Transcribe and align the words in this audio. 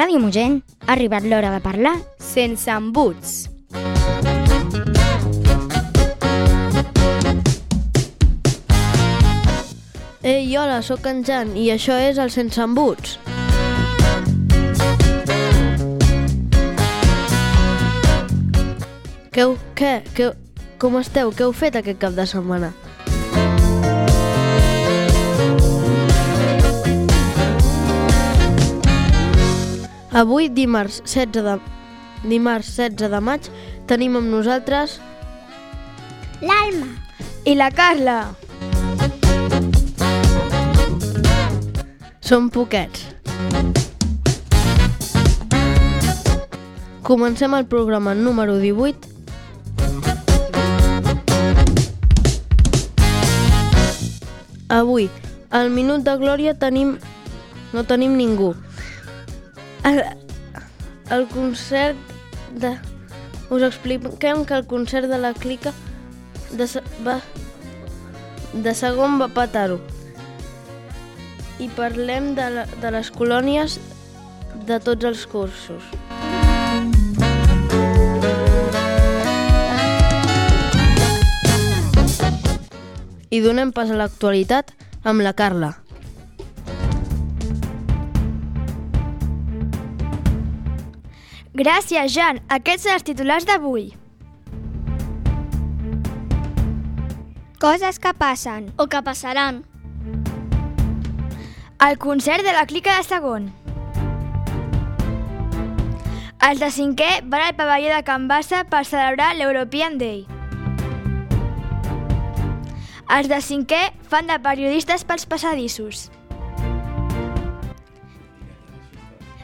Ràdio 0.00 0.16
Mogent 0.16 0.54
ha 0.86 0.94
arribat 0.94 1.26
l'hora 1.28 1.50
de 1.52 1.58
parlar 1.60 1.90
sense 2.24 2.70
embuts. 2.72 3.50
Ei, 10.24 10.56
hola, 10.56 10.78
sóc 10.80 11.04
en 11.10 11.20
Jan 11.28 11.52
i 11.52 11.66
això 11.74 11.98
és 12.00 12.16
el 12.16 12.32
Sense 12.32 12.64
Embuts. 12.64 13.18
Què, 19.36 19.50
què, 19.76 19.94
què, 20.16 20.32
com 20.80 20.96
esteu? 20.96 21.36
Què 21.36 21.44
heu 21.44 21.52
fet 21.52 21.76
aquest 21.76 22.00
cap 22.00 22.16
de 22.16 22.24
setmana? 22.24 22.72
Avui, 30.12 30.48
dimarts 30.48 31.02
16 31.06 31.44
de, 31.44 31.52
dimarts 32.26 32.66
16 32.74 33.12
de 33.12 33.18
maig, 33.22 33.44
tenim 33.86 34.16
amb 34.18 34.26
nosaltres 34.26 34.98
L'Alma. 36.42 36.88
I 37.46 37.54
la 37.54 37.70
Carla. 37.70 38.16
Som 42.20 42.48
poquets. 42.50 43.06
Comencem 47.06 47.54
el 47.54 47.66
programa 47.70 48.14
número 48.14 48.58
18. 48.58 49.06
Avui, 54.70 55.06
al 55.50 55.70
Minut 55.70 56.02
de 56.02 56.16
Glòria 56.18 56.56
tenim... 56.58 56.96
no 57.72 57.86
tenim 57.86 58.18
ningú. 58.18 58.56
El, 59.84 60.02
el 61.10 61.26
concert 61.28 61.96
de... 62.54 62.76
Us 63.50 63.62
expliquem 63.66 64.44
que 64.46 64.54
el 64.54 64.66
concert 64.66 65.08
de 65.10 65.18
la 65.18 65.32
clica 65.34 65.72
de, 66.54 66.66
va, 67.06 67.16
de 68.52 68.74
segon 68.78 69.18
va 69.18 69.26
petar-ho 69.34 69.80
i 71.60 71.68
parlem 71.76 72.30
de, 72.38 72.46
la, 72.54 72.64
de 72.80 72.92
les 72.94 73.10
colònies 73.12 73.80
de 74.68 74.78
tots 74.80 75.04
els 75.04 75.26
cursos. 75.28 75.84
I 83.30 83.42
donem 83.44 83.70
pas 83.74 83.90
a 83.90 83.98
l'actualitat 83.98 84.72
amb 85.04 85.22
la 85.26 85.34
Carla. 85.36 85.74
Gràcies, 91.60 92.14
Jan. 92.14 92.38
Aquests 92.48 92.86
són 92.86 92.94
els 92.96 93.04
titulars 93.04 93.44
d'avui. 93.44 93.90
Coses 97.60 97.98
que 98.00 98.14
passen. 98.16 98.70
O 98.80 98.86
que 98.88 99.02
passaran. 99.04 99.60
El 101.84 101.98
concert 102.00 102.46
de 102.46 102.56
la 102.56 102.64
clica 102.64 102.96
de 102.96 103.04
segon. 103.04 103.52
Els 106.48 106.64
de 106.64 106.72
cinquè 106.72 107.12
van 107.28 107.50
al 107.50 107.56
pavelló 107.60 107.92
de 107.92 108.02
Can 108.08 108.28
Bassa 108.32 108.64
per 108.64 108.86
celebrar 108.88 109.34
l'European 109.36 110.00
Day. 110.00 110.24
Els 113.12 113.28
de 113.28 113.44
cinquè 113.44 113.86
fan 114.08 114.32
de 114.32 114.40
periodistes 114.40 115.04
pels 115.04 115.28
passadissos. 115.28 116.08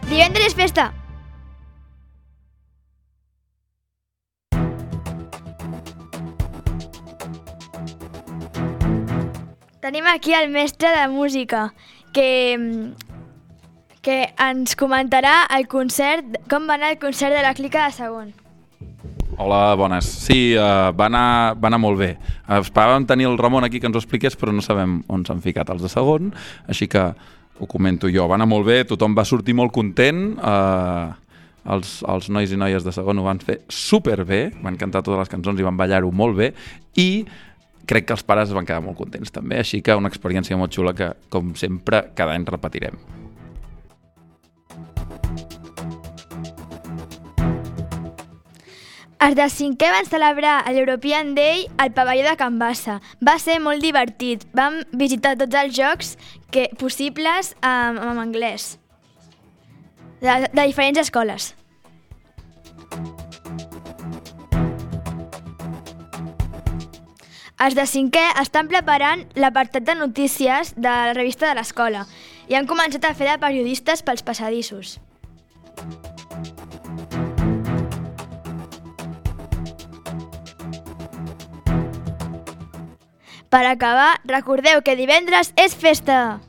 Divendres 0.08 0.56
festa. 0.56 0.94
Tenim 9.86 10.06
aquí 10.10 10.32
el 10.34 10.48
mestre 10.50 10.88
de 10.90 11.06
música 11.06 11.72
que, 12.12 12.90
que 14.02 14.16
ens 14.34 14.74
comentarà 14.74 15.44
el 15.54 15.68
concert, 15.70 16.40
com 16.50 16.66
va 16.66 16.74
anar 16.74 16.88
el 16.90 16.98
concert 16.98 17.30
de 17.30 17.44
la 17.44 17.52
clica 17.54 17.84
de 17.84 17.94
segon. 17.94 18.32
Hola, 19.38 19.76
bones. 19.78 20.08
Sí, 20.24 20.56
uh, 20.58 20.90
va, 20.90 21.06
anar, 21.06 21.54
va 21.62 21.70
anar 21.70 21.78
molt 21.78 22.02
bé. 22.02 22.10
Esperàvem 22.58 23.06
tenir 23.06 23.30
el 23.30 23.38
Ramon 23.38 23.68
aquí 23.68 23.78
que 23.78 23.86
ens 23.86 23.94
ho 23.94 24.02
expliqués, 24.02 24.34
però 24.34 24.50
no 24.50 24.66
sabem 24.66 25.04
on 25.06 25.22
s'han 25.22 25.44
ficat 25.46 25.70
els 25.70 25.86
de 25.86 25.92
segon, 25.94 26.34
així 26.66 26.90
que 26.90 27.06
ho 27.06 27.70
comento 27.70 28.10
jo. 28.10 28.26
Va 28.26 28.40
anar 28.40 28.50
molt 28.50 28.66
bé, 28.66 28.82
tothom 28.90 29.14
va 29.14 29.22
sortir 29.22 29.54
molt 29.54 29.70
content, 29.70 30.32
uh, 30.42 31.14
els, 31.78 32.00
els 32.02 32.32
nois 32.34 32.50
i 32.50 32.58
noies 32.58 32.82
de 32.82 32.90
segon 32.90 33.22
ho 33.22 33.30
van 33.30 33.38
fer 33.38 33.60
superbé, 33.70 34.48
van 34.66 34.82
cantar 34.82 35.06
totes 35.06 35.28
les 35.28 35.36
cançons 35.38 35.62
i 35.62 35.70
van 35.70 35.78
ballar-ho 35.78 36.10
molt 36.10 36.42
bé, 36.42 36.56
i 36.98 37.22
crec 37.86 38.08
que 38.08 38.16
els 38.16 38.26
pares 38.26 38.50
es 38.50 38.56
van 38.56 38.66
quedar 38.66 38.82
molt 38.84 38.98
contents 38.98 39.32
també, 39.34 39.60
així 39.62 39.82
que 39.82 39.96
una 39.96 40.10
experiència 40.12 40.58
molt 40.58 40.74
xula 40.74 40.94
que, 40.96 41.12
com 41.32 41.54
sempre, 41.58 42.08
cada 42.18 42.34
any 42.34 42.46
repetirem. 42.48 42.98
Els 49.16 49.32
de 49.32 49.46
cinquè 49.48 49.88
van 49.94 50.04
celebrar 50.04 50.58
l'European 50.68 51.32
Day 51.34 51.64
al 51.80 51.94
pavelló 51.96 52.26
de 52.28 52.36
Can 52.36 52.58
Bassa. 52.60 52.98
Va 53.24 53.38
ser 53.40 53.56
molt 53.64 53.80
divertit. 53.80 54.44
Vam 54.52 54.82
visitar 54.92 55.38
tots 55.40 55.56
els 55.56 55.72
jocs 55.74 56.10
que, 56.52 56.68
possibles 56.76 57.54
um, 57.62 57.96
en 57.96 58.20
anglès, 58.20 58.74
de, 60.20 60.36
de 60.52 60.66
diferents 60.68 61.00
escoles. 61.00 61.54
Els 67.56 67.72
de 67.72 67.86
cinquè 67.88 68.22
estan 68.36 68.66
preparant 68.68 69.22
l'apartat 69.40 69.84
de 69.88 69.94
notícies 69.96 70.74
de 70.76 70.90
la 70.90 71.14
revista 71.16 71.48
de 71.48 71.54
l'escola 71.56 72.02
i 72.52 72.56
han 72.58 72.68
començat 72.68 73.06
a 73.08 73.14
fer 73.16 73.30
de 73.30 73.36
periodistes 73.40 74.04
pels 74.04 74.20
passadissos. 74.26 74.98
Per 83.48 83.64
acabar, 83.64 84.18
recordeu 84.28 84.84
que 84.84 84.98
divendres 85.00 85.54
és 85.56 85.72
festa! 85.72 86.45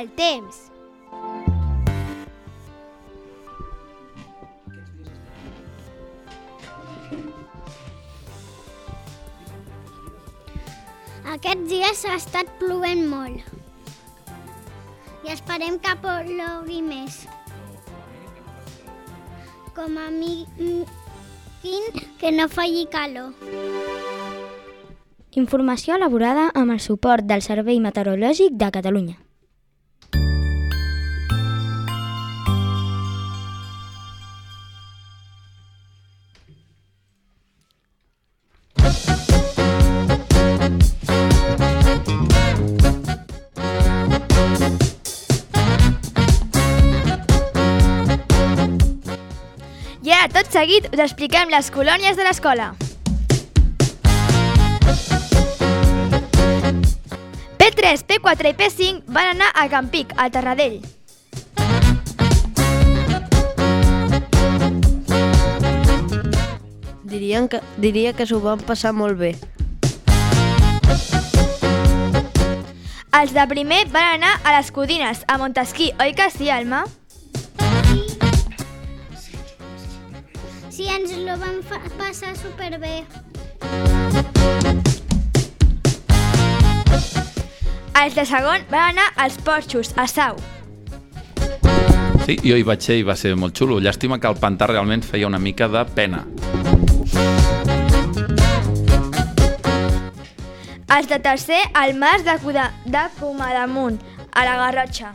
El 0.00 0.06
temps. 0.16 0.58
Aquests 11.34 11.66
dies 11.68 12.04
ha 12.08 12.16
estat 12.16 12.48
plovent 12.62 13.04
molt. 13.12 13.44
I 15.20 15.34
esperem 15.36 15.76
que 15.84 15.96
plogui 16.00 16.80
més. 16.80 17.20
Com 19.76 20.00
a 20.00 20.08
mínim 20.08 20.86
que 22.22 22.32
no 22.32 22.48
falli 22.48 22.86
calor. 22.88 23.34
Informació 25.36 26.00
elaborada 26.00 26.48
amb 26.54 26.72
el 26.72 26.80
suport 26.80 27.28
del 27.28 27.44
Servei 27.44 27.84
Meteorològic 27.84 28.56
de 28.56 28.76
Catalunya. 28.78 29.20
Tot 50.34 50.48
seguit, 50.52 50.86
us 50.92 51.02
expliquem 51.02 51.50
les 51.52 51.70
colònies 51.74 52.16
de 52.18 52.24
l'escola. 52.26 52.72
P3, 57.60 58.04
P4 58.08 58.50
i 58.50 58.56
P5 58.58 59.02
van 59.06 59.34
anar 59.34 59.50
a 59.54 59.68
Campic, 59.68 60.14
al 60.16 60.32
Terradell. 60.34 60.80
Dirien 67.10 67.48
que, 67.50 67.60
diria 67.76 68.12
que 68.14 68.26
s'ho 68.26 68.40
van 68.40 68.62
passar 68.64 68.94
molt 68.94 69.18
bé. 69.18 69.34
Els 73.20 73.34
de 73.34 73.44
primer 73.50 73.82
van 73.90 74.14
anar 74.14 74.36
a 74.44 74.54
les 74.56 74.70
Codines, 74.72 75.26
a 75.26 75.36
Montesquí, 75.36 75.90
oi 76.00 76.14
que 76.14 76.30
sí, 76.30 76.48
Alma? 76.48 76.86
Sí, 80.80 80.86
ens 80.88 81.10
lo 81.12 81.34
vam 81.36 81.58
passar 81.98 82.30
superbé. 82.40 83.02
Els 88.00 88.14
de 88.16 88.24
segon 88.24 88.64
van 88.70 88.94
anar 88.94 89.10
als 89.20 89.36
porxos, 89.44 89.90
a 90.00 90.06
Sau. 90.08 90.38
Sí, 92.24 92.38
jo 92.40 92.56
hi 92.56 92.64
vaig 92.64 92.80
ser 92.80 92.96
i 92.96 93.04
va 93.04 93.12
ser 93.12 93.34
molt 93.36 93.60
xulo. 93.60 93.76
Llàstima 93.76 94.16
que 94.16 94.32
el 94.32 94.40
pantà 94.40 94.70
realment 94.72 95.04
feia 95.04 95.28
una 95.28 95.36
mica 95.36 95.68
de 95.68 95.84
pena. 95.84 96.24
Els 100.96 101.10
de 101.12 101.18
tercer, 101.20 101.60
al 101.74 101.92
mas 101.92 102.24
de, 102.24 102.38
Cuda, 102.40 102.70
de 102.86 103.04
Comadamunt, 103.20 104.00
a 104.32 104.48
la 104.48 104.56
Garrotxa. 104.64 105.12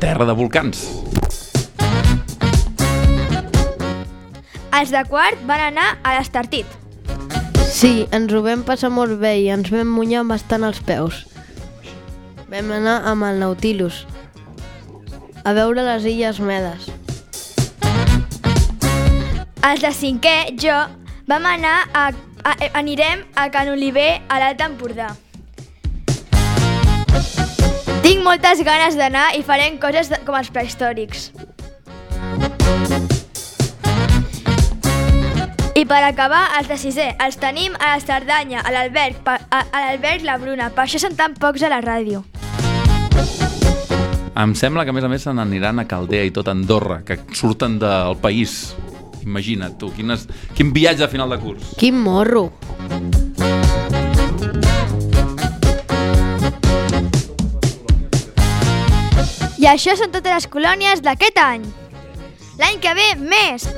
Terra 0.00 0.24
de 0.24 0.32
volcans. 0.32 1.05
Els 4.76 4.90
de 4.92 5.00
quart 5.08 5.40
van 5.48 5.62
anar 5.70 5.86
a 6.04 6.18
l'Estartit. 6.18 6.68
Sí, 7.72 8.04
ens 8.12 8.32
ho 8.32 8.42
vam 8.44 8.60
passar 8.66 8.90
molt 8.92 9.16
bé 9.22 9.32
i 9.40 9.48
ens 9.54 9.70
vam 9.72 9.88
munyar 9.88 10.26
bastant 10.28 10.66
els 10.68 10.82
peus. 10.84 11.22
Vam 12.50 12.68
anar 12.76 12.98
amb 13.08 13.24
el 13.24 13.40
Nautilus 13.40 14.04
a 15.46 15.54
veure 15.56 15.80
les 15.86 16.04
Illes 16.10 16.42
Medes. 16.44 16.90
Els 19.66 19.82
de 19.82 19.92
cinquè, 19.96 20.36
jo, 20.60 20.76
vam 21.30 21.48
anar 21.48 21.76
a, 21.94 22.06
a, 22.44 22.54
anirem 22.76 23.24
a 23.34 23.48
Can 23.54 23.72
Oliver, 23.72 24.10
a 24.28 24.42
l'Alt 24.42 24.60
Empordà. 24.66 25.14
Tinc 28.04 28.22
moltes 28.26 28.60
ganes 28.66 28.98
d'anar 28.98 29.30
i 29.38 29.46
farem 29.46 29.80
coses 29.82 30.12
de, 30.12 30.20
com 30.26 30.36
els 30.38 30.52
prehistòrics. 30.52 31.30
I 35.76 35.82
per 35.84 35.98
acabar, 36.06 36.54
els 36.56 36.70
de 36.70 36.76
sisè, 36.80 37.04
els 37.20 37.36
tenim 37.36 37.74
a 37.76 37.90
la 37.90 38.00
Cerdanya, 38.00 38.62
a 38.64 38.70
l'Alberg, 38.72 39.18
a, 39.28 39.58
a 39.60 39.80
l'Alberg 39.82 40.22
La 40.24 40.38
Bruna. 40.40 40.70
Per 40.72 40.86
això 40.86 40.96
són 41.02 41.12
tan 41.18 41.34
pocs 41.36 41.66
a 41.66 41.68
la 41.68 41.82
ràdio. 41.84 42.22
Em 44.40 44.54
sembla 44.56 44.86
que, 44.86 44.94
a 44.94 44.96
més 44.96 45.04
a 45.04 45.10
més, 45.12 45.26
se 45.26 45.34
n'aniran 45.36 45.82
a 45.82 45.84
Caldea 45.84 46.24
i 46.24 46.32
tot 46.32 46.48
Andorra, 46.48 47.02
que 47.04 47.18
surten 47.36 47.76
del 47.82 48.16
país. 48.24 48.72
Imagina't, 49.26 49.76
tu, 49.76 49.90
quines, 49.92 50.24
quin 50.56 50.72
viatge 50.72 51.04
a 51.04 51.10
final 51.12 51.28
de 51.36 51.40
curs. 51.44 51.74
Quin 51.76 52.00
morro! 52.00 52.46
I 59.60 59.68
això 59.74 59.92
són 60.00 60.08
totes 60.08 60.32
les 60.38 60.48
colònies 60.48 61.04
d'aquest 61.04 61.44
any. 61.44 61.68
L'any 62.56 62.80
que 62.80 62.96
ve, 62.96 63.10
més! 63.28 63.68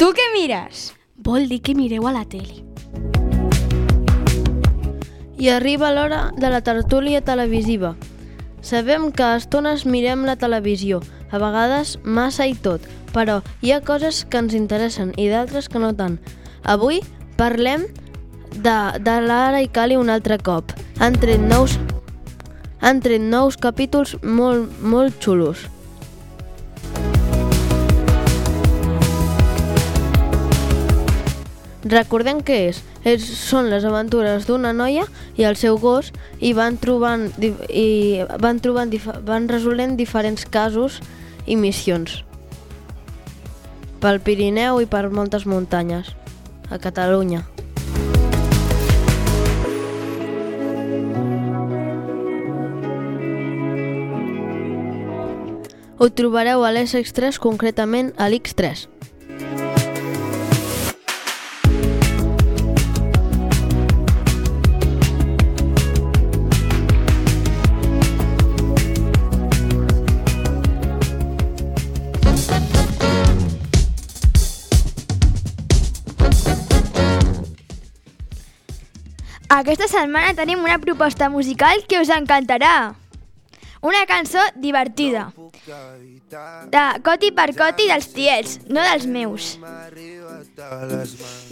Tu 0.00 0.06
què 0.16 0.24
mires? 0.32 0.94
Vol 1.20 1.42
dir 1.50 1.58
que 1.60 1.74
mireu 1.76 2.06
a 2.08 2.10
la 2.14 2.22
tele. 2.24 2.62
I 5.36 5.50
arriba 5.52 5.90
l'hora 5.92 6.20
de 6.40 6.48
la 6.48 6.62
tertúlia 6.64 7.20
televisiva. 7.20 7.90
Sabem 8.64 9.10
que 9.12 9.26
a 9.26 9.34
estones 9.36 9.84
mirem 9.84 10.22
la 10.24 10.38
televisió, 10.40 11.02
a 11.28 11.36
vegades 11.42 11.98
massa 12.02 12.46
i 12.48 12.54
tot, 12.56 12.86
però 13.12 13.42
hi 13.60 13.74
ha 13.74 13.82
coses 13.84 14.22
que 14.24 14.40
ens 14.40 14.56
interessen 14.56 15.10
i 15.20 15.28
d'altres 15.28 15.68
que 15.68 15.82
no 15.82 15.92
tant. 15.92 16.16
Avui 16.64 17.02
parlem 17.36 17.84
de, 18.56 18.78
de 19.04 19.18
l'Ara 19.26 19.60
i 19.60 19.68
Cali 19.68 20.00
un 20.00 20.08
altre 20.08 20.40
cop. 20.40 20.72
Han 20.96 21.20
tret 21.20 21.44
nous, 21.44 21.76
han 22.80 23.04
tret 23.04 23.20
nous 23.20 23.60
capítols 23.60 24.16
molt, 24.24 24.72
molt 24.80 25.20
xulos. 25.20 25.68
Recordem 31.90 32.38
què 32.46 32.56
és. 32.68 32.80
és. 33.04 33.24
Són 33.24 33.66
les 33.72 33.84
aventures 33.84 34.46
d'una 34.46 34.72
noia 34.72 35.06
i 35.36 35.46
el 35.48 35.58
seu 35.58 35.78
gos 35.82 36.12
i 36.38 36.52
van 36.54 36.78
trobant, 36.78 37.28
i 37.42 38.22
van, 38.38 38.60
trobant 38.62 38.94
van 39.26 39.48
resolent 39.50 39.96
diferents 39.98 40.46
casos 40.46 41.00
i 41.46 41.56
missions 41.58 42.20
pel 44.00 44.20
Pirineu 44.24 44.80
i 44.80 44.86
per 44.88 45.10
moltes 45.12 45.44
muntanyes 45.44 46.14
a 46.70 46.78
Catalunya. 46.80 47.42
Ho 56.00 56.08
trobareu 56.16 56.64
a 56.64 56.70
l'Essex3, 56.72 57.36
concretament 57.36 58.14
a 58.16 58.30
l'X3. 58.32 58.99
Aquesta 79.60 79.90
setmana 79.92 80.32
tenim 80.32 80.62
una 80.64 80.78
proposta 80.80 81.28
musical 81.28 81.82
que 81.84 81.98
us 82.00 82.08
encantarà. 82.14 82.94
Una 83.84 84.06
cançó 84.08 84.40
divertida. 84.56 85.26
De 86.72 86.84
Coti 87.04 87.28
per 87.36 87.50
Coti 87.58 87.88
dels 87.90 88.08
tiets, 88.16 88.54
no 88.72 88.80
dels 88.80 89.04
meus. 89.04 89.50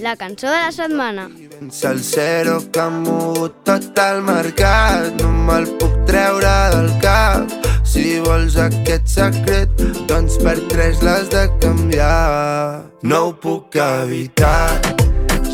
La 0.01 0.17
cançó 0.17 0.49
de 0.49 0.57
la 0.57 0.73
setmana. 0.73 1.29
Salsero 1.69 2.63
que 2.73 2.81
ha 2.81 2.89
mogut 2.89 3.61
tot 3.69 4.01
el 4.01 4.23
mercat 4.25 5.21
No 5.21 5.29
me'l 5.49 5.67
puc 5.81 5.97
treure 6.09 6.53
del 6.73 6.93
cap 7.03 7.51
Si 7.85 8.21
vols 8.25 8.57
aquest 8.63 9.11
secret 9.11 9.83
Doncs 10.09 10.39
per 10.45 10.55
tres 10.71 11.03
l'has 11.03 11.29
de 11.35 11.49
canviar 11.61 12.85
No 13.03 13.25
ho 13.27 13.35
puc 13.43 13.77
evitar 13.83 14.88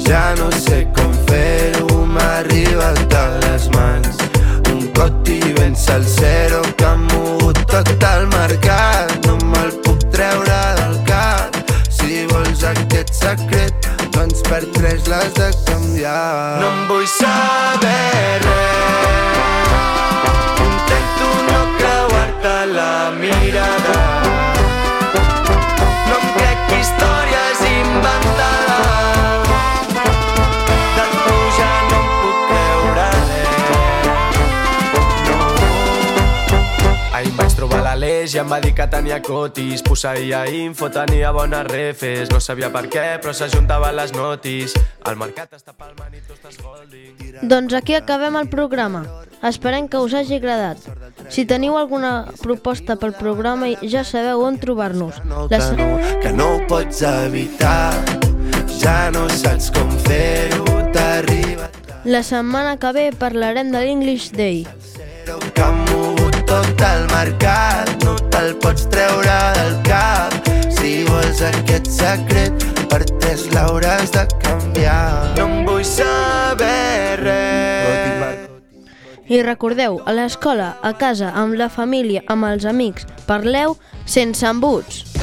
Ja 0.08 0.34
no 0.38 0.50
sé 0.52 0.84
com 0.96 1.12
fer-ho 1.28 2.04
M'ha 2.14 2.28
arribat 2.40 3.00
de 3.14 3.24
les 3.46 3.68
mans 3.76 4.24
Un 4.72 4.86
coti 4.98 5.40
ben 5.58 5.76
salsero 5.76 6.62
Que 6.76 6.90
ha 6.92 6.96
mogut 7.08 7.64
tot 7.72 7.94
el 8.14 8.28
mercat 8.36 9.18
No 9.26 9.38
me'l 9.52 9.72
puc 9.86 10.08
treure 10.14 10.60
del 10.80 11.00
cap 11.08 11.64
si 12.04 12.26
vols 12.28 12.60
aquest 12.68 13.14
secret, 13.16 13.88
doncs 14.12 14.44
per 14.50 14.60
tres 14.76 15.08
l'has 15.08 15.32
de 15.38 15.48
canviar. 15.70 16.60
No 16.60 16.70
em 16.74 16.86
vull 16.92 17.08
saber 17.16 18.40
res. 18.44 18.73
l'Aleix 38.24 38.34
i 38.34 38.40
em 38.40 38.48
va 38.48 38.58
dir 38.60 38.72
que 38.74 38.84
tenia 38.88 39.18
cotis 39.20 39.82
Posseïa 39.84 40.44
info, 40.48 40.88
tenia 40.88 41.32
bones 41.32 41.66
refes 41.68 42.30
No 42.32 42.40
sabia 42.40 42.70
per 42.72 42.86
què, 42.88 43.18
però 43.20 43.34
s'ajuntaven 43.36 43.94
les 43.96 44.14
notis 44.16 44.74
El 45.04 45.18
mercat 45.20 45.52
està 45.52 45.74
palmant 45.76 46.14
i 46.14 46.22
tu 46.24 46.32
estàs 46.32 46.56
holding 46.64 47.44
Doncs 47.44 47.74
aquí 47.74 47.94
acabem 47.94 48.36
el 48.38 48.48
programa. 48.48 49.02
Esperem 49.44 49.88
que 49.90 49.98
us 49.98 50.14
hagi 50.14 50.36
agradat. 50.38 50.78
Si 51.28 51.44
teniu 51.44 51.76
alguna 51.76 52.30
proposta 52.40 52.96
pel 52.96 53.12
programa 53.18 53.68
ja 53.82 54.04
sabeu 54.04 54.44
on 54.46 54.56
trobar-nos. 54.62 55.18
no, 55.26 55.48
que 56.22 56.32
no 56.32 56.48
ho 56.54 56.60
pots 56.68 57.02
evitar 57.02 57.92
Ja 58.78 59.10
no 59.10 59.28
saps 59.28 59.70
com 59.74 59.90
fer-ho 60.06 60.64
T'arriba 60.94 61.68
La 62.04 62.22
setmana 62.22 62.78
que 62.78 62.92
ve 62.92 63.10
parlarem 63.18 63.72
de 63.72 63.84
l'English 63.84 64.30
Day. 64.32 64.64
El 66.84 67.06
mercat 67.12 67.90
No 68.04 68.14
te'l 68.34 68.54
pots 68.62 68.88
treure 68.92 69.36
del 69.58 69.78
cap. 69.86 70.50
Si 70.76 71.04
vols 71.08 71.40
aquest 71.48 71.88
secret 71.96 72.66
Per 72.90 73.02
tres 73.08 73.48
l'hauràs 73.54 74.12
de 74.14 74.26
canviar. 74.44 75.34
No 75.38 75.48
em 75.48 75.64
vull 75.68 75.84
saber 75.88 77.20
res. 77.22 78.44
I 79.24 79.40
recordeu, 79.40 80.02
a 80.04 80.12
l'escola, 80.12 80.74
a 80.84 80.92
casa, 81.00 81.32
amb 81.32 81.56
la 81.56 81.70
família, 81.72 82.20
amb 82.28 82.44
els 82.44 82.68
amics, 82.68 83.08
parleu 83.24 83.78
sense 84.04 84.44
embuts. 84.44 85.13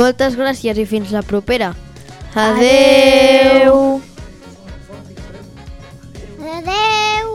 Moltes 0.00 0.32
gràcies 0.32 0.78
i 0.80 0.86
fins 0.88 1.10
la 1.12 1.20
propera. 1.20 1.74
Adeu! 2.32 4.00
Adeu! 6.40 7.28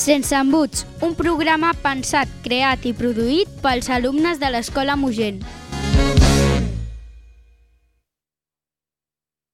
Sense 0.00 0.32
embuts, 0.38 0.86
un 1.04 1.12
programa 1.18 1.74
pensat, 1.84 2.30
creat 2.46 2.88
i 2.88 2.94
produït 2.96 3.52
pels 3.60 3.90
alumnes 3.92 4.40
de 4.40 4.48
l'Escola 4.54 4.96
Mogent. 4.96 5.42